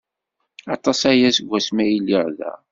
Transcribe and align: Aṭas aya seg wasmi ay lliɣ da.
Aṭas 0.75 1.01
aya 1.11 1.29
seg 1.37 1.47
wasmi 1.49 1.81
ay 1.83 1.95
lliɣ 2.01 2.27
da. 2.37 2.53